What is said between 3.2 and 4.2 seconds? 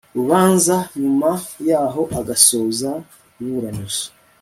iburanisha